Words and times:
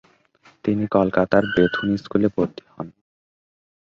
তিনি 0.65 0.83
কলকাতার 0.95 1.43
বেথুন 1.55 1.89
স্কুলে 1.97 2.27
ভর্তি 2.35 2.63
হন। 2.67 2.87